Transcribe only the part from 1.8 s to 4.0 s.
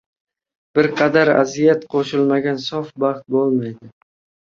qo‘shilmagan sof baxt bo‘lmaydi.